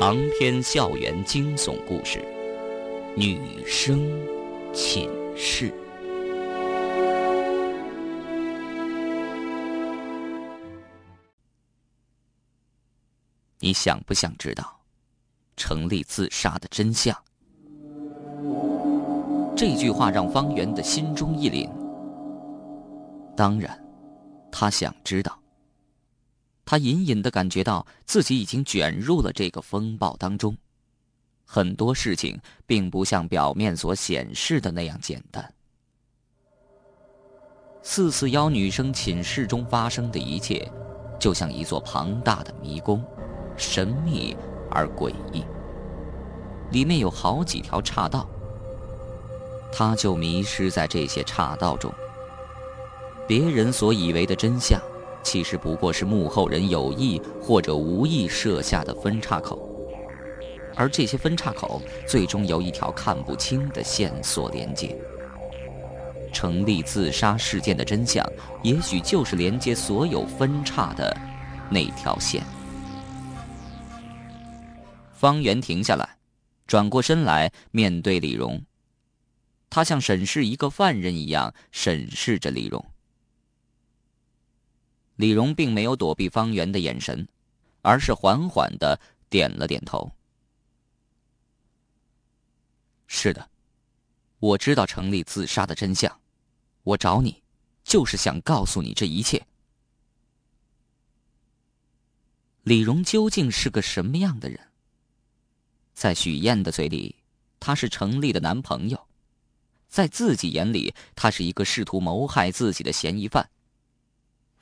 [0.00, 2.20] 长篇校园惊悚故事，
[3.16, 4.08] 《女生
[4.72, 5.70] 寝室》。
[13.58, 14.80] 你想不想知道
[15.56, 17.12] 程立自杀的真相？
[19.56, 21.68] 这句话让方圆的心中一凛。
[23.36, 23.76] 当然，
[24.52, 25.37] 他想知道。
[26.70, 30.54] 他隐隐的感觉到自己已经卷入了这个风暴当中，
[31.46, 35.50] 很多事情并不像表面所显示的那样简单。
[37.82, 40.70] 四四幺女生寝室中发生的一切，
[41.18, 43.02] 就像一座庞大的迷宫，
[43.56, 44.36] 神秘
[44.70, 45.42] 而诡异。
[46.70, 48.28] 里面有好几条岔道，
[49.72, 51.90] 他就迷失在这些岔道中。
[53.26, 54.78] 别人所以为的真相。
[55.22, 59.58] 其实不过是幕后人有意或者无意设下的分岔口，
[60.74, 64.96] 而这些分岔口最终由一条看不清的线索连接。
[66.32, 68.24] 成立自杀事件的真相，
[68.62, 71.14] 也许就是连接所有分叉的
[71.70, 72.42] 那条线。
[75.14, 76.16] 方圆停下来，
[76.66, 78.62] 转过身来面对李荣，
[79.70, 82.84] 他像审视一个犯人一样审视着李荣。
[85.18, 87.26] 李荣并没有躲避方圆的眼神，
[87.82, 90.08] 而是缓缓的点了点头。
[93.08, 93.50] 是的，
[94.38, 96.20] 我知道程立自杀的真相，
[96.84, 97.42] 我找你，
[97.82, 99.44] 就是想告诉你这一切。
[102.62, 104.60] 李荣究竟是个什么样的人？
[105.94, 107.16] 在许燕的嘴里，
[107.58, 108.96] 他是程立的男朋友；
[109.88, 113.50] 在自己眼里，他是一个试图谋害自己的嫌疑犯。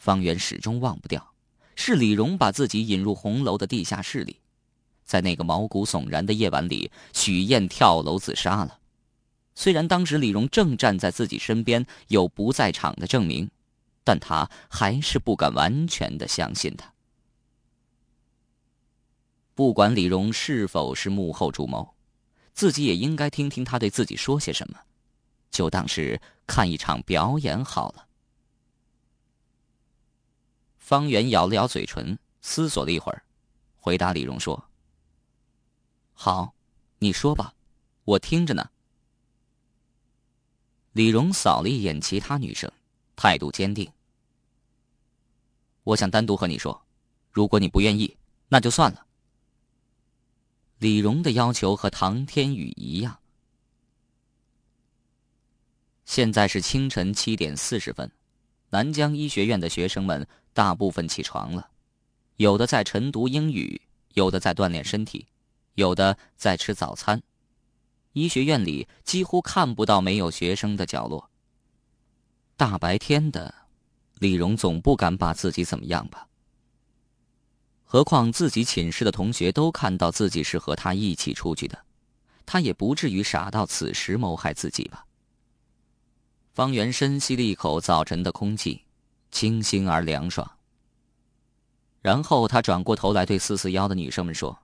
[0.07, 1.33] 方圆始终忘不掉，
[1.75, 4.39] 是李荣把自己引入红楼的地下室里，
[5.05, 8.79] 在那个毛骨悚然的夜晚里，许燕跳楼自杀了。
[9.57, 13.51] 虽然当时李荣正站在自己身边，有不在场的证明，
[14.05, 16.93] 但他还是不敢完全的相信他。
[19.57, 21.97] 不管李荣是否是幕后主谋，
[22.55, 24.79] 自己也应该听听他对自己说些什么，
[25.51, 28.07] 就当是看一场表演好了。
[30.87, 33.25] 方圆咬了咬嘴唇，思索了一会儿，
[33.75, 34.69] 回答李荣说
[36.15, 36.55] ：“好，
[37.01, 37.53] 你说吧，
[38.05, 38.71] 我听着呢。”
[40.95, 42.71] 李荣扫了一眼其他女生，
[43.17, 43.91] 态度坚定
[45.83, 46.81] ：“我想单独和你说，
[47.33, 48.17] 如果你不愿意，
[48.47, 49.05] 那就算了。”
[50.79, 53.19] 李荣的要求和唐天宇一样。
[56.05, 58.09] 现在是清晨七点四十分，
[58.71, 60.25] 南疆医学院的学生们。
[60.57, 61.69] 大部分起床了，
[62.37, 63.79] 有的在晨读英语，
[64.15, 65.27] 有的在锻炼身体，
[65.75, 67.23] 有的在吃早餐。
[68.15, 71.29] 医学院里几乎看不到没有学生的角落。
[72.57, 73.55] 大白天的，
[74.19, 76.27] 李荣总不敢把自己怎么样吧？
[77.85, 81.85] 何况自己寝室的同学都看到自己是和他一起出去的，
[82.47, 85.05] 他也不至于傻到此时谋害自己吧？
[86.55, 88.86] 方圆深吸了一口早晨的空气。
[89.31, 90.51] 清新而凉爽。
[92.03, 94.59] 然后他转过头来对四四幺的女生们说：“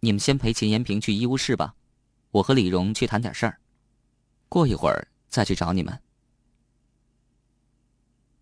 [0.00, 1.74] 你们先陪秦延平去医务室吧，
[2.32, 3.60] 我和李荣去谈点事儿，
[4.48, 6.00] 过一会儿再去找你们。”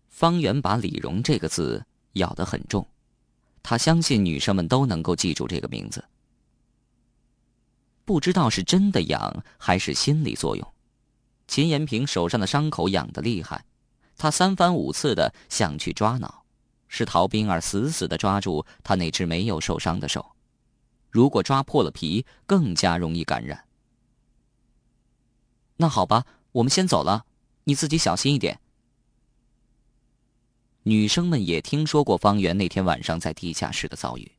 [0.09, 2.87] 方圆把“李荣”这个字咬得很重，
[3.61, 6.03] 他相信女生们都能够记住这个名字。
[8.05, 10.73] 不知道是真的痒还是心理作用，
[11.47, 13.63] 秦延平手上的伤口痒得厉害。
[14.21, 16.45] 他三番五次的想去抓挠，
[16.87, 20.23] 是陶冰儿死死的抓住他那只没有受伤的手。
[21.09, 23.65] 如果抓破了皮，更加容易感染。
[25.77, 27.25] 那好吧，我们先走了，
[27.63, 28.59] 你自己小心一点。
[30.83, 34.31] 女生们也听说过方圆那天晚上在地下室的遭遇，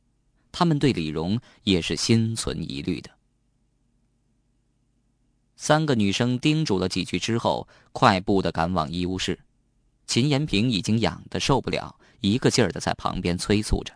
[0.53, 3.11] 她们对李荣也是心存疑虑的。
[5.57, 9.37] 三个女生叮嘱了几句之后，快步的赶往医务室。
[10.05, 13.93] 秦延平已经痒得受不了，一个劲儿的在旁边催促着。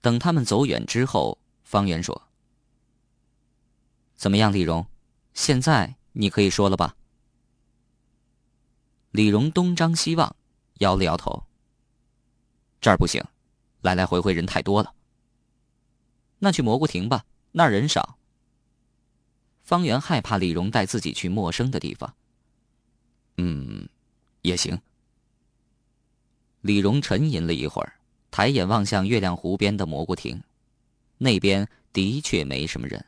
[0.00, 2.28] 等他们走远之后，方圆说
[4.14, 4.86] ：“怎么样，李荣？
[5.34, 6.96] 现在你可以说了吧？”
[9.10, 10.36] 李荣东张西望，
[10.78, 11.44] 摇了摇头
[12.80, 13.22] ：“这儿不行，
[13.80, 14.94] 来来回回人太多了。
[16.38, 18.16] 那去蘑菇亭吧，那儿人少。”
[19.64, 22.14] 方圆害怕李荣带自己去陌生的地方。
[23.38, 23.88] 嗯。
[24.46, 24.78] 也行。
[26.60, 27.92] 李荣沉吟了一会儿，
[28.30, 30.40] 抬眼望向月亮湖边的蘑菇亭，
[31.18, 33.04] 那边的确没什么人。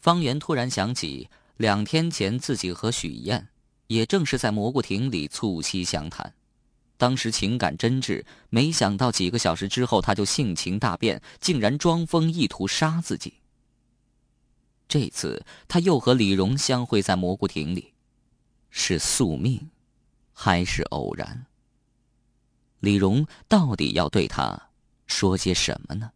[0.00, 1.28] 方圆突然想起，
[1.58, 3.48] 两天前自己和许燕，
[3.86, 6.32] 也正是在蘑菇亭里促膝相谈，
[6.96, 13.34] 当时情感真挚，没想到几个小时之后他就性情大变，竟然装疯意图杀自己。
[14.88, 17.92] 这次他又和李荣相会在蘑菇亭里，
[18.70, 19.68] 是宿命，
[20.32, 21.46] 还是偶然？
[22.78, 24.58] 李荣到底要对他
[25.06, 26.10] 说些什么呢？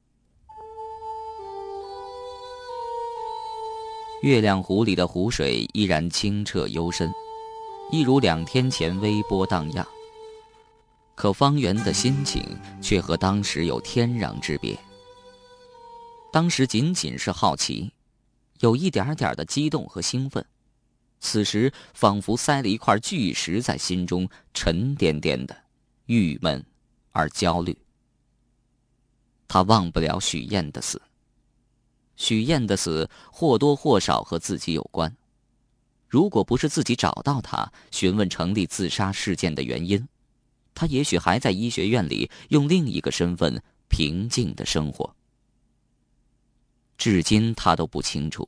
[4.23, 7.13] 月亮湖里的湖水依然清澈幽深，
[7.93, 9.87] 一如两天前微波荡漾。
[11.15, 12.43] 可方圆的心情
[12.81, 14.77] 却和当时有天壤之别。
[16.33, 17.93] 当时仅仅是好奇，
[18.61, 20.45] 有一点点的激动和兴奋，
[21.25, 25.57] 此时仿佛塞了一块巨石在心中，沉甸甸的，
[26.05, 26.63] 郁闷
[27.13, 27.75] 而焦虑。
[29.49, 31.01] 他忘不了许燕的死。
[32.17, 35.17] 许燕的死或多或少和自己有关。
[36.07, 40.07] 如果不是自己找到他，询问成立自杀事件的原因，
[40.75, 45.17] 他也许还在医学院里用另一个身份平静的生活。
[46.99, 48.47] 至今他都不清楚，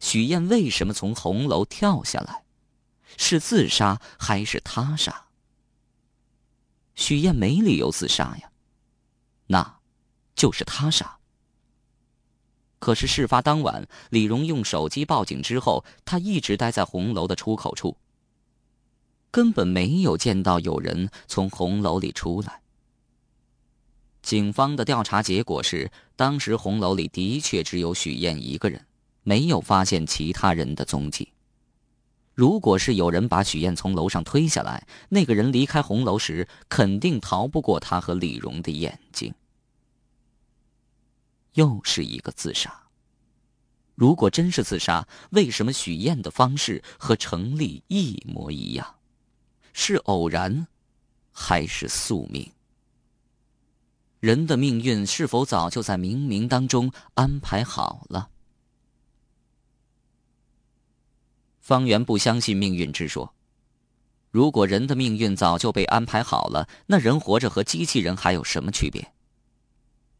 [0.00, 2.44] 许燕为什么从红楼跳下来，
[3.16, 5.26] 是自杀还是他杀？
[6.94, 8.50] 许燕没理由自杀呀，
[9.46, 9.78] 那，
[10.34, 11.18] 就是他杀。
[12.78, 17.96] 可是事发当晚，李荣用手机报警之后，他一直待在红楼的出口处，
[19.30, 22.60] 根本没有见到有人从红楼里出来。
[24.20, 28.86] 警方的调查结果是，当时红楼里的确只有许燕一个人，
[29.24, 31.32] 没有发现其他人的踪迹。
[32.34, 39.34] 如果是有人把许燕从楼上推下来，那个人离开红楼时，肯定逃不过他和李荣的眼睛。
[41.54, 42.72] 又是一个自杀。
[43.94, 48.96] 如果真是自杀，为什么许燕的方式和程立一模一样？
[49.72, 50.66] 是偶然，
[51.30, 52.50] 还是宿命？
[54.18, 58.30] 人的命运是否早就在冥冥当中安排好了？
[61.64, 63.34] 方圆不相信命运之说。
[64.30, 69.14] 如果人的命运早就被安排好了，那人活着和机器人还有什么区别？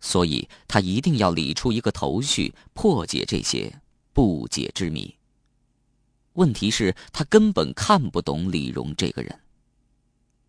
[0.00, 3.70] 所以他一定要理出一个头绪，破解这些
[4.14, 5.14] 不解之谜。
[6.32, 9.38] 问题是，他根本看不懂李荣这个人。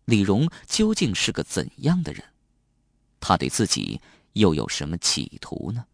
[0.06, 2.24] 李荣究竟是个怎样的人？
[3.20, 4.00] 他对自己
[4.32, 5.84] 又有什么企图呢？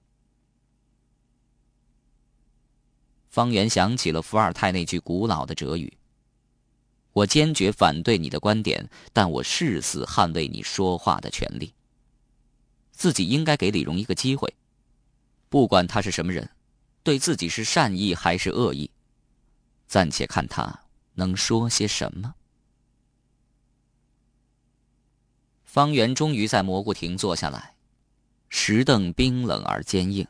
[3.32, 5.90] 方圆想起了伏尔泰那句古老的哲语
[7.14, 11.72] ：“我坚决反对你的观点，但我誓死捍卫你说话的权利。”
[12.92, 14.54] 自己应该给李荣一个机会，
[15.48, 16.50] 不管他是什么人，
[17.02, 18.90] 对自己是善意还是恶意，
[19.86, 20.82] 暂且看他
[21.14, 22.34] 能说些什么。
[25.64, 27.76] 方圆终于在蘑菇亭坐下来，
[28.50, 30.28] 石凳冰冷而坚硬，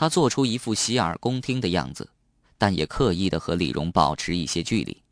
[0.00, 2.08] 他做出一副洗耳恭听的样子，
[2.56, 5.02] 但也刻意的和李荣保持一些距离。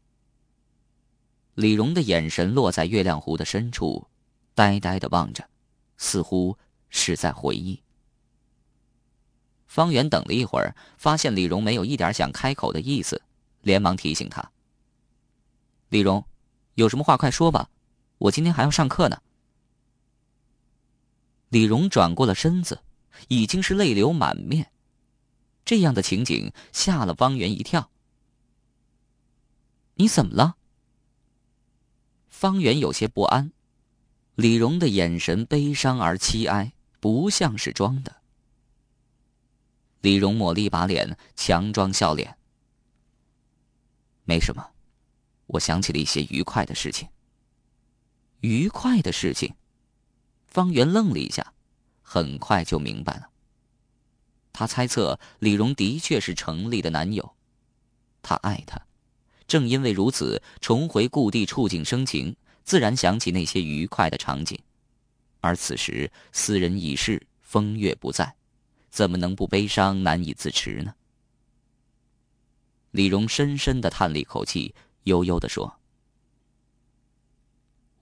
[1.56, 4.08] 李荣的眼神落在月亮湖的深处，
[4.55, 5.46] 呆呆的望着。
[5.98, 6.56] 似乎
[6.89, 7.79] 是在回忆。
[9.67, 13.20] 方圆等了一会儿，发现李荣没有一点想开口的意思，
[13.60, 14.51] 连忙提醒他
[15.91, 16.24] ：“李荣，
[16.77, 17.69] 有什么话快说吧，
[18.17, 19.20] 我今天还要上课呢。”
[21.51, 22.81] 李荣转过了身子，
[23.29, 24.72] 已经是泪流满面。
[25.69, 27.91] 这样的情景吓了方圆一跳。
[29.96, 30.56] “你怎么了？”
[32.31, 33.53] 方圆有些不安。
[34.34, 38.17] 李荣的眼神悲伤而凄哀，不像是装的。
[40.01, 42.39] 李荣抹了一把脸，强装笑脸
[44.25, 44.70] ：“没什么，
[45.48, 47.10] 我想起了一些愉快的事情。”
[48.41, 49.55] 愉快的事情，
[50.46, 51.53] 方圆愣了一下，
[52.01, 53.29] 很快就明白了。
[54.58, 57.36] 他猜测李荣的确是程立的男友，
[58.22, 58.77] 他爱她，
[59.46, 62.34] 正因为如此，重回故地触景生情。
[62.65, 64.58] 自然想起那些愉快的场景，
[65.41, 68.34] 而此时斯人已逝，风月不在，
[68.91, 70.93] 怎么能不悲伤难以自持呢？
[72.91, 74.74] 李荣深深的叹了一口气，
[75.05, 75.79] 悠悠的说：“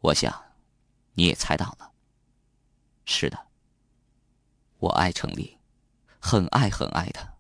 [0.01, 0.43] 我想，
[1.13, 1.93] 你也猜到了。
[3.05, 3.39] 是的，
[4.79, 5.56] 我爱程立，
[6.27, 7.35] 很爱很爱他，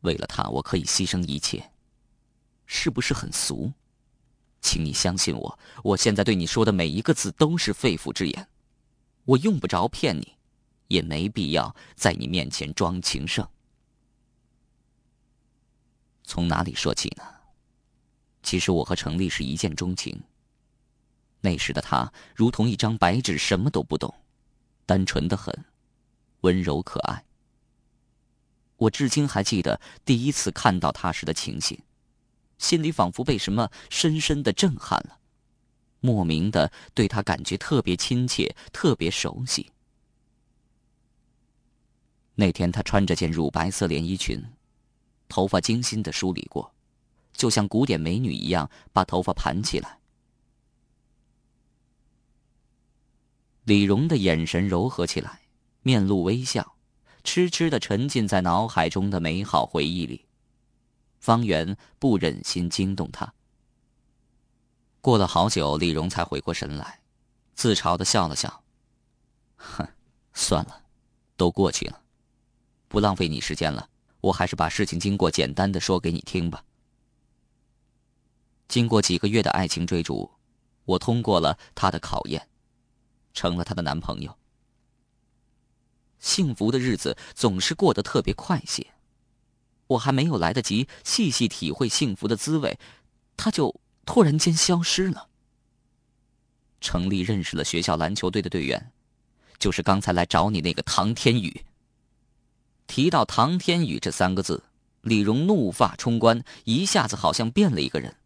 [0.00, 1.72] 为了他，我可以牺牲一切，
[2.64, 3.70] 是不是很俗？”
[4.62, 8.48] 请你相信我，我现在对你说的每一个字都是肺腑之言，
[9.26, 10.38] 我用不着骗你，
[10.86, 13.46] 也没必要在你面前装情圣。
[16.24, 17.22] 从哪里说起呢？
[18.42, 20.18] 其实我和程丽是一见钟情。
[21.42, 24.14] 那时的他如同一张白纸，什么都不懂，
[24.86, 25.54] 单纯的很，
[26.40, 27.22] 温柔可爱。
[28.78, 31.78] 我至今还记得第一次看到他时的情形，
[32.58, 35.18] 心里仿佛被什么深深的震撼了，
[36.00, 39.70] 莫名的对他感觉特别亲切，特别熟悉。
[42.36, 44.40] 那天他穿着件乳白色连衣裙，
[45.28, 46.72] 头发精心的梳理过，
[47.32, 49.98] 就像古典美女一样把头发盘起来。
[53.64, 55.40] 李荣的眼神柔和起来，
[55.82, 56.76] 面露微笑，
[57.30, 60.24] 痴痴的沉浸在脑海中的美好回忆里。
[61.20, 63.30] 方圆不忍心惊动他。
[65.02, 67.00] 过了好久，李荣才回过神来，
[67.54, 68.64] 自嘲的笑了笑
[69.56, 69.86] ：“哼，
[70.32, 70.84] 算了，
[71.36, 72.00] 都过去了。”
[72.88, 73.86] 不浪费你时间了，
[74.22, 76.64] 我还是把事情经过简单的说给你听吧。
[78.68, 80.30] 经过几个月的爱情追逐，
[80.86, 82.48] 我通过了他的考验，
[83.34, 84.34] 成了他的男朋友。
[86.18, 88.86] 幸福的日子总是过得特别快些，
[89.86, 92.78] 我还没有来得及细细体会幸福的滋味，
[93.36, 95.28] 他就突然间消失了。
[96.80, 98.92] 程立认识了学校篮球队的队员，
[99.58, 101.64] 就是刚才来找你那个唐天宇。
[102.86, 104.62] 提到唐天宇这三个字，
[105.02, 108.16] 李荣怒发冲冠，一下子好像变了一个人，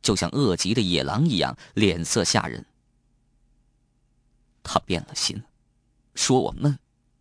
[0.00, 2.64] 就像饿极的野狼一样，脸色吓人。
[4.62, 5.42] 他变了心，
[6.14, 6.78] 说我闷，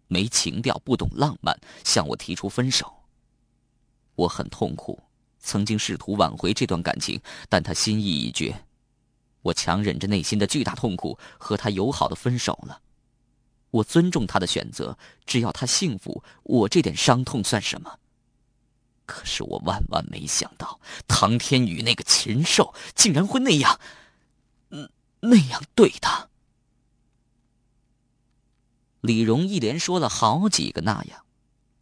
[0.07, 2.93] 没情调，不懂浪漫，向我提出分手。
[4.15, 5.01] 我很痛苦，
[5.39, 8.63] 曾经试图挽回这段感情，但他心意已决。
[9.43, 12.81] 我强忍着内心的巨大痛苦，和他友好的分手了。
[13.69, 17.99] 我尊重他的选择，只要他幸福，我这点伤痛算什么？
[19.05, 23.79] 可是我万万没想到，唐天宇那个禽兽竟然会那样，
[24.71, 26.27] 嗯，那样对他。
[29.07, 31.23] 李荣一连说了好几个那样，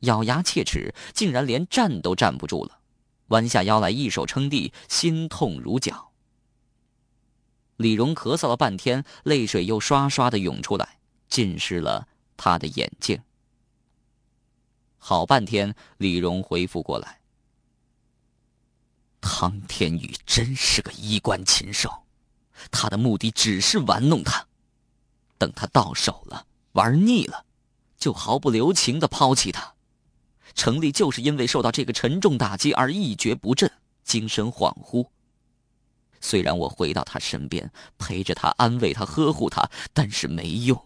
[0.01, 2.77] 咬牙切齿，竟然连站都站不住了，
[3.29, 6.11] 弯下腰来，一手撑地，心痛如绞。
[7.77, 10.99] 李荣咳嗽了半天，泪水又刷刷的涌出来。
[11.27, 13.19] 浸湿了他的眼睛。
[14.99, 17.21] 好半天，李荣恢复过来。
[19.19, 21.91] 唐天宇真是个衣冠禽兽，
[22.69, 24.45] 他的目的只是玩弄他，
[25.39, 27.45] 等他到手了，玩腻了，
[27.97, 29.73] 就毫不留情的抛弃他。
[30.53, 33.71] 程立就是因为受到这个沉重打击而一蹶不振，
[34.03, 35.07] 精神恍惚。
[36.19, 40.85] 虽然我回到他身边，陪着他，安慰他，呵护他，但是没用。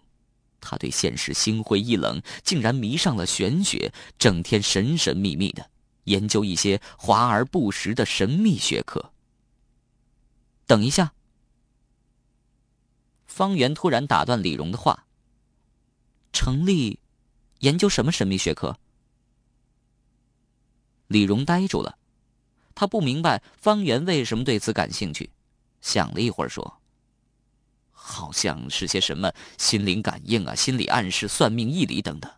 [0.62, 5.69] 他对现实心灰意冷，竟然迷上了玄学，整天神神秘秘的
[6.03, 9.12] 研究一些华而不实的神秘学科。
[10.67, 11.13] 等一下，
[13.25, 15.05] 方圆突然打断李荣的话
[16.31, 17.00] ：“成立，
[17.59, 18.77] 研究什么神秘学科？”
[21.07, 21.98] 李荣呆住了，
[22.75, 25.31] 他不明白方圆为什么对此感兴趣，
[25.81, 26.79] 想了一会儿说。
[27.91, 32.31] 好像是些什么心灵感应啊、心理暗示、算命、义理等等。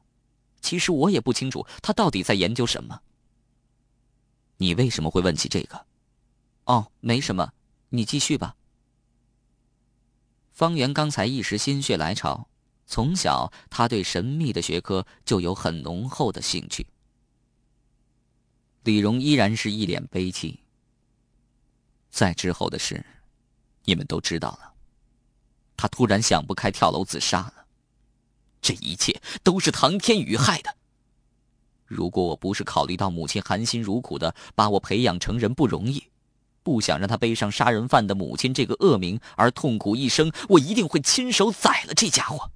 [0.60, 3.02] 其实我也不清楚他到底在研究什么。
[4.58, 5.86] 你为什么会问起这个？
[6.66, 7.54] 哦，没什么，
[7.90, 8.56] 你继续吧。
[10.52, 12.48] 方圆刚才一时心血来潮，
[12.92, 16.86] 从小他对神秘的学科就有很浓厚的兴趣。
[18.84, 20.60] 李荣依然是一脸悲戚。
[22.10, 23.06] 再之后的事，
[23.86, 24.74] 你们都知道了。
[25.78, 27.66] 他突然想不开，跳楼自杀了。
[28.62, 30.76] 这一切都是唐天宇害的。
[31.86, 36.10] 如果我不是考虑到母亲含辛茹苦的把我培养成人不容易，
[36.62, 42.52] 不想让他背上杀人犯的母亲这个恶名而痛苦一生，我一定会亲手宰了这家伙。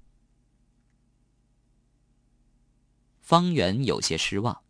[3.26, 4.62] 方圆有些失望。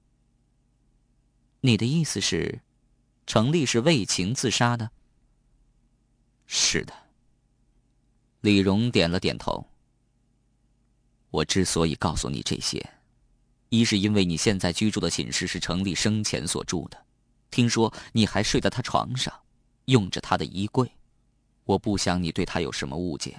[1.60, 2.62] 你的意思是，
[3.28, 4.90] 程立是为情自杀的？
[6.46, 6.94] 是的。
[8.40, 9.68] 李荣点了点头。
[11.32, 12.94] 我之所以告诉你这些，
[13.68, 17.06] 一是因为你现在居住的寝室是程立生前所住的，
[17.52, 19.34] 听说你还睡在他床上，
[19.84, 20.90] 用着他的衣柜，
[21.66, 23.34] 我不想你对他有什么误解；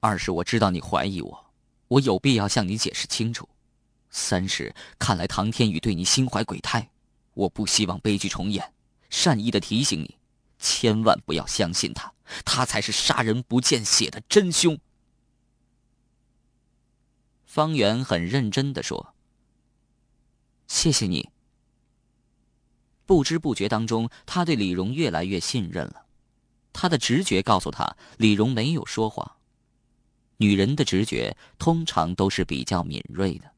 [0.00, 1.50] 二是我知道你怀疑我，
[1.88, 3.48] 我有必要向你解释清楚；
[4.12, 6.88] 三是看来唐天宇对你心怀鬼胎，
[7.34, 8.72] 我不希望悲剧重演，
[9.10, 10.16] 善意的提醒你，
[10.58, 12.12] 千万不要相信他。
[12.44, 14.78] 他才是杀人不见血的真凶。
[17.44, 19.14] 方圆很认真的说
[20.68, 21.28] ：“谢谢你。”
[23.04, 26.06] 不知不觉当中，他对李荣越来越信任了。
[26.72, 29.36] 他的直觉告诉他，李荣没有说谎。
[30.38, 33.51] 女人的直觉通常都是比较敏锐的。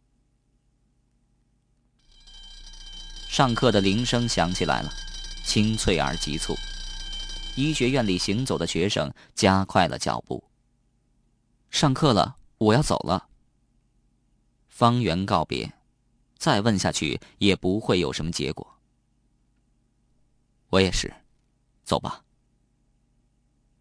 [3.36, 4.94] 上课的铃声响起来了，
[5.44, 6.56] 清脆而急促。
[7.56, 10.40] 医学院里行走的学生加快了脚步。
[11.68, 13.28] 上课了，我要走了。
[14.68, 15.68] 方圆告别，
[16.38, 18.64] 再问下去也不会有什么结果。
[20.68, 21.12] 我也是，
[21.82, 22.22] 走吧。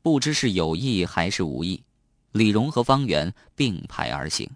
[0.01, 1.83] 不知是有意还是无意，
[2.31, 4.50] 李荣和方圆并排而行。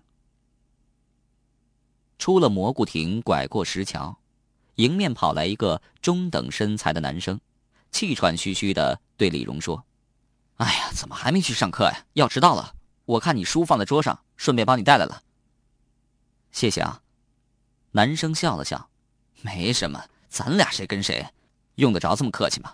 [2.18, 4.18] 出了蘑菇亭，拐过石桥，
[4.78, 7.40] 迎面跑来一个中等身材的男生，
[7.92, 9.86] 气喘吁吁的对李荣说
[10.58, 12.06] ：“哎呀，怎么还没去上课呀？
[12.14, 12.74] 要迟到了。
[13.06, 15.22] 我看你书放在桌上，顺便帮你带来了。”
[16.52, 17.02] 谢谢啊，
[17.92, 18.90] 男生笑了笑
[19.42, 21.28] ：“没什么，咱俩谁跟谁。”
[21.76, 22.74] 用得着这么客气吗？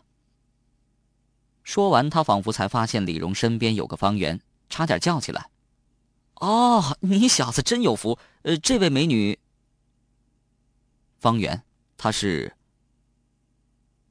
[1.63, 5.49] 说完，他仿佛才发现李荣身边有个方圆，差点叫起来
[6.35, 8.17] ：“哦，你小子真有福！
[8.43, 9.37] 呃，这位美女，
[11.19, 11.63] 方圆，
[12.03, 12.53] 他是……”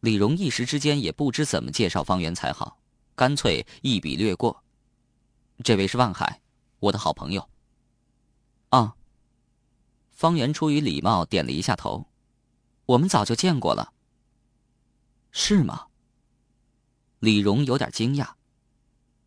[0.00, 2.78] 李荣一时之间也不知怎么介绍方圆才好，
[3.14, 4.64] 干脆一笔略过
[5.62, 6.40] ：“这位是万海，
[6.78, 7.46] 我的好朋友。”
[8.70, 8.96] 啊，
[10.10, 12.06] 方圆出于礼貌点了一下头
[12.86, 13.92] ：“我们早就见过了。”
[15.30, 15.88] 是吗？
[17.18, 18.26] 李荣有点惊讶。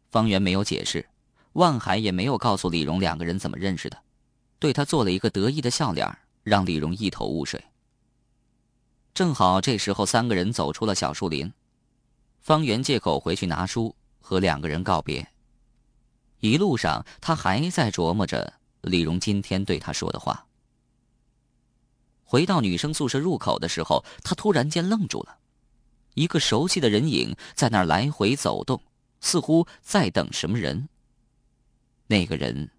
[0.09, 1.07] 方圆没有解释，
[1.53, 4.01] 万海也没有告诉李荣两个人怎么认识的，
[4.57, 7.63] 对他做了一个得意的笑脸，让李荣一头雾水。
[9.15, 11.49] 正好这时候，三个人走出了小树林，
[12.41, 15.25] 方圆借口回去拿书，和两个人告别。
[16.41, 20.45] 一路上，他还在琢磨着李荣今天对他说的话。
[22.25, 25.37] 回到女生宿舍入口的时候，他突然间愣住了。
[26.15, 28.81] 一个熟悉的人影在那儿来回走动，
[29.21, 30.89] 似乎在等什么人。
[32.07, 32.69] 那个人，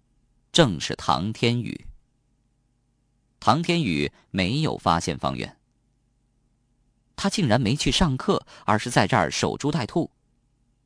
[0.51, 1.87] 正是唐天宇。
[3.39, 5.56] 唐天宇没有发现方圆，
[7.17, 10.09] 他竟然没去上课，而是在这儿守株待兔。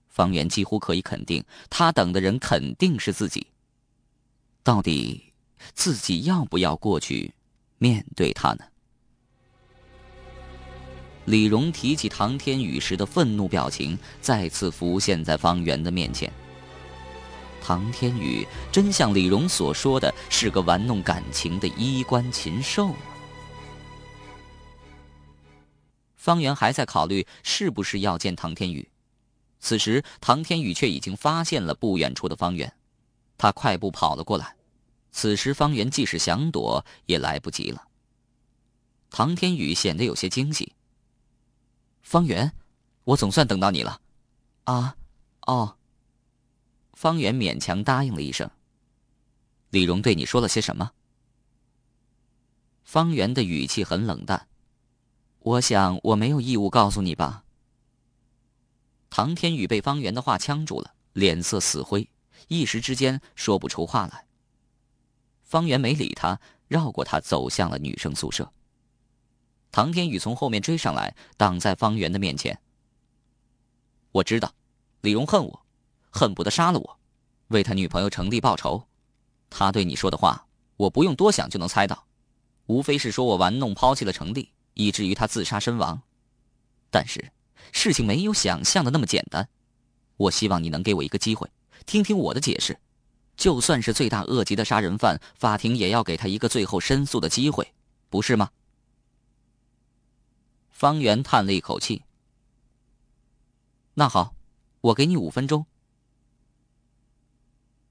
[0.09, 3.45] 方圆几乎可以肯定，他等的人肯定是自己。
[4.63, 5.33] 到底，
[5.73, 7.33] 自己要不要过去
[7.77, 8.65] 面对他呢？
[11.25, 16.31] 李荣提起唐天宇时的愤怒表情，再次浮现在方圆的面前。
[17.61, 22.95] 唐天宇真像李荣所说的是个玩弄感情的衣冠禽兽
[26.21, 28.87] 方圆还在考虑是不是要见唐天宇，
[29.59, 32.71] 此时唐天宇却已经发现了不远处的方圆，
[33.39, 34.55] 他快步跑了过来。
[35.11, 37.87] 此时方圆即使想躲也来不及了。
[39.09, 40.75] 唐天宇显得有些惊喜。
[42.03, 42.53] 方圆，
[43.03, 43.99] 我总算等到你了，
[44.65, 44.95] 啊，
[45.47, 45.75] 哦。
[46.93, 48.47] 方圆勉强答应了一声。
[49.71, 50.91] 李荣对你说了些什么？
[52.83, 54.47] 方圆的语气很冷淡。
[55.43, 57.43] 我想我没有义务告诉你吧。
[59.09, 62.07] 唐天宇被方圆的话呛住了，脸色死灰，
[62.47, 64.27] 一时之间说不出话来。
[65.43, 68.53] 方圆没理他，绕过他走向了女生宿舍。
[69.71, 72.61] 唐天宇从后面追上来，挡在方圆的面前。
[74.11, 74.53] 我知道，
[75.01, 75.65] 李荣恨我，
[76.11, 76.99] 恨不得杀了我，
[77.47, 78.85] 为他女朋友程丽报仇。
[79.49, 80.45] 他对你说的话，
[80.77, 82.05] 我不用多想就能猜到，
[82.67, 86.01] 无非是说我玩弄抛弃了程丽，以至于他自杀身亡。
[86.89, 87.31] 但是，
[87.71, 89.47] 事情没有想象的那么简单。
[90.17, 91.49] 我希望你能给我一个机会，
[91.85, 92.77] 听听我的解释。
[93.37, 97.73] 就算是罪大恶极的杀人犯，法庭也要给他一个最后申诉的机会，
[98.09, 98.51] 不是吗？
[100.69, 102.03] 方圆叹了一口气。
[103.93, 104.35] 那好，
[104.81, 105.65] 我给你五分钟。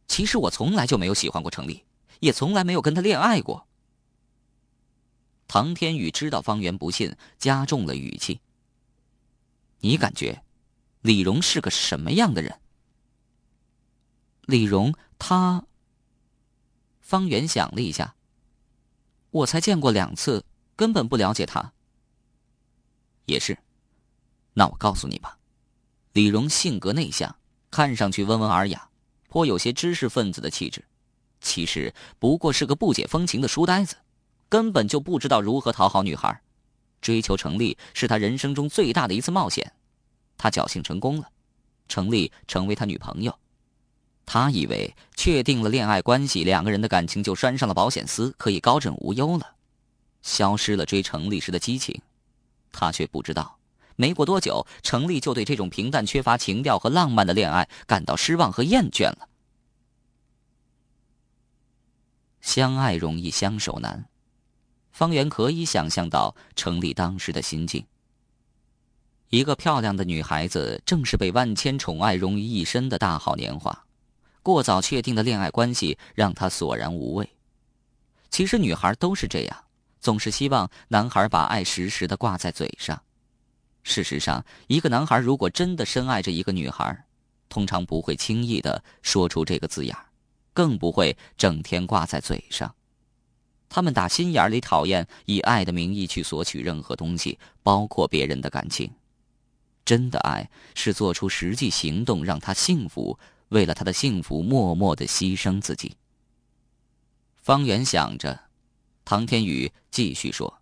[0.06, 1.84] 其实我从来就没有喜欢过程丽，
[2.20, 3.66] 也从来没有跟他恋爱过。
[5.52, 8.40] 唐天宇知道方圆不信，加重了语气。
[9.80, 10.44] 你感觉，
[11.00, 12.60] 李荣是个什么样的人？
[14.42, 15.64] 李荣，他。
[17.00, 18.14] 方圆想了一下。
[19.32, 20.44] 我才见过两次，
[20.76, 21.72] 根本不了解他。
[23.24, 23.58] 也是，
[24.52, 25.36] 那我告诉你吧，
[26.12, 27.34] 李荣性格内向，
[27.72, 28.88] 看上去温文尔雅，
[29.28, 30.84] 颇有些知识分子的气质，
[31.40, 33.96] 其实不过是个不解风情的书呆子，
[34.50, 36.42] 根本就不知道如何讨好女孩。
[37.00, 39.72] 追求程丽是他人生中最大的一次冒险，
[40.36, 41.30] 他侥幸成功了，
[41.88, 43.34] 程丽成为他女朋友。
[44.26, 49.54] 他以为确定了恋爱关系，两个人的感情就拴上了保险丝，可以高枕无忧了，
[50.20, 52.00] 消失了追程丽时的激情。
[52.70, 53.58] 他却不知道，
[53.96, 59.28] 没过多久，程丽就对这种平淡、缺乏情调和浪漫的恋爱感到失望和厌倦了。
[62.40, 64.06] 相爱容易相守难，
[64.92, 67.84] 方圆可以想象到程丽当时的心境。
[69.28, 73.84] 一个漂亮的女孩子，正是被万千宠爱融于一身的大好年华，
[74.42, 77.30] 过早确定的恋爱关系让她索然无味。
[78.28, 79.64] 其实女孩都是这样，
[80.00, 83.00] 总是希望男孩把爱时时的挂在嘴上。
[83.82, 87.04] 事实上，一个男孩如果真的深爱着一个女孩，
[87.48, 89.96] 通常不会轻易的说出这个字眼。
[90.52, 92.74] 更不会整天挂在嘴上。
[93.70, 98.90] 他们打心眼里讨厌以爱的名义去索取任何东西，包括别人的感情。
[99.84, 103.16] 真的爱是做出实际行动让他幸福，
[103.48, 105.96] 为了他的幸福默默的牺牲自己。
[107.36, 108.38] 方圆想着，
[109.04, 110.60] 唐天宇继续说：“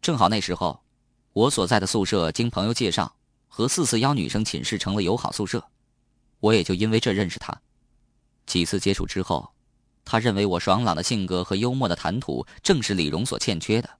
[0.00, 0.82] 正好那时候，
[1.34, 3.14] 我所在的宿舍经朋友介绍，
[3.46, 5.62] 和四四幺女生寝室成了友好宿舍，
[6.40, 7.60] 我也就因为这认识她。”
[8.46, 9.52] 几次接触之后，
[10.06, 13.90] 他认为我爽朗的性格和幽默的谈吐正是李荣所欠缺的，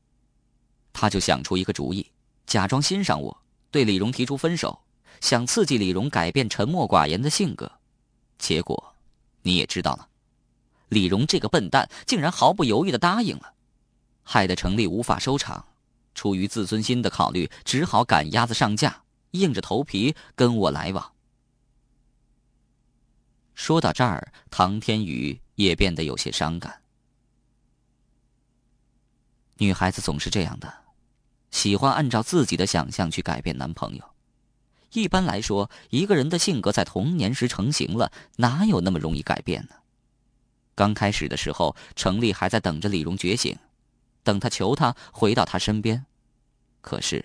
[0.92, 2.06] 他就想出一个主意，
[2.46, 3.36] 假装欣赏我，
[3.72, 4.78] 对李荣提出分手，
[5.20, 7.70] 想刺激李荣改变沉默寡言的性格。
[8.38, 8.94] 结果，
[9.42, 10.06] 你也知道了，
[10.90, 13.54] 李荣这个笨蛋竟然毫不犹豫的答应了，
[14.22, 15.66] 害得程丽无法收场。
[16.14, 21.12] 出于自尊心的考虑，只好赶鸭子上架，硬着头皮跟我来往。
[23.56, 26.82] 说到这儿，唐天宇也变得有些伤感。
[29.56, 30.72] 女孩子总是这样的，
[31.50, 34.04] 喜欢按照自己的想象去改变男朋友。
[34.92, 39.76] 一般来说，一个人的性格在童年时成型了，哪有那么容易改变呢？
[40.74, 43.56] 刚开始的时候，程丽还在等着李荣觉醒，
[44.22, 46.04] 等他求她回到他身边。
[46.82, 47.24] 可是，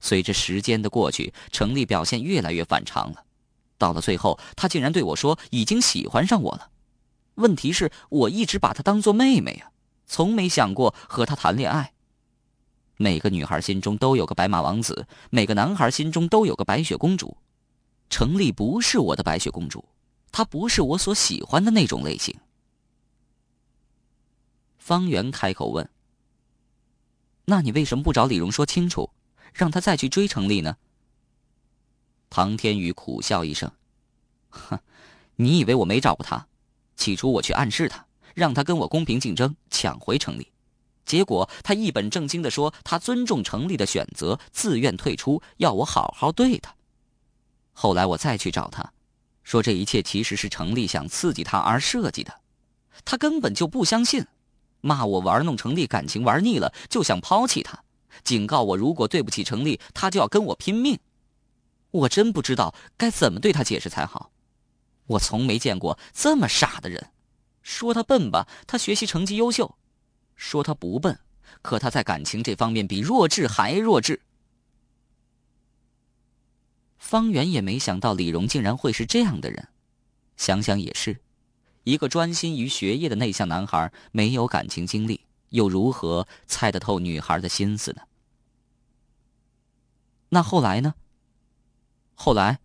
[0.00, 3.24] 随着时间的过去，程丽表现越来越反常了。
[3.84, 6.70] 到了最后，他竟然对我说：“已经喜欢上我了。”
[7.36, 9.68] 问题是我一直把她当做妹妹啊，
[10.06, 11.92] 从没想过和她谈恋爱。
[12.96, 17.36] 每个女孩心中都有个白马王子，每个男孩心中都有个白雪公主。
[18.08, 19.84] 程丽不是我的白雪公主，
[20.32, 22.34] 她不是我所喜欢的那种类型。
[24.78, 25.86] 方圆开口问
[27.44, 29.10] ：“那你为什么不找李荣说清楚，
[29.52, 30.74] 让他再去追程丽呢？”
[32.36, 33.70] 唐天宇苦笑一声
[34.50, 34.76] ：“哼，
[35.36, 36.48] 你以为我没找过他？
[36.96, 40.50] 起初我去暗示他，让他跟我公平竞争，抢回程立。
[41.06, 46.74] 结果他一本正经的说，他尊重程立的选择，自愿退出，要我好好对他。
[47.72, 48.92] 后来我再去找他，
[49.44, 52.40] 说这一切其实是程立想刺激他而设计的。
[53.04, 54.26] 他根本就不相信，
[54.80, 57.84] 骂我玩弄程立感情玩腻了，就想抛弃他，
[58.24, 60.98] 警告我如果对不起程立，他就要跟我拼命。”
[61.94, 64.32] 我真不知道该怎么对他解释才好，
[65.06, 67.12] 我从没见过这么傻的人。
[67.62, 69.76] 说他笨吧，他学习成绩优秀；
[70.34, 71.20] 说他不笨，
[71.62, 74.20] 可他在感情这方面比弱智还弱智。
[76.98, 79.68] 方圆也没想到李荣竟然会是这样的人，
[80.36, 81.20] 想想也是，
[81.84, 88.02] 一个专心于学业的内向男孩，没有感情经历，又如何猜得透女孩的心思呢？
[90.30, 90.92] 那后来呢？
[92.14, 92.58] 后来，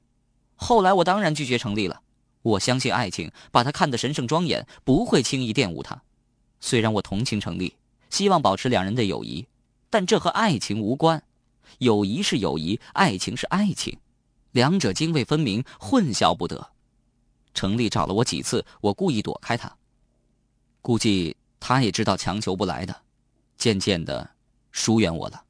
[0.55, 2.01] 后来我当然拒绝成立了。
[2.41, 6.01] 我相信爱情，把他看得神圣庄严，不会轻易玷污他。
[6.61, 7.75] 虽然我同情成立，
[8.09, 9.47] 希望保持两人的友谊，
[9.89, 11.21] 但这和爱情无关。
[11.79, 13.99] 友谊是友谊，爱情是爱情，
[14.51, 16.71] 两者泾渭分明，混淆不得。
[17.53, 19.75] 程立找了我几次，我故意躲开他。
[20.81, 22.95] 估计他也知道强求不来的，
[23.57, 24.29] 渐渐的
[24.71, 25.43] 疏远我了。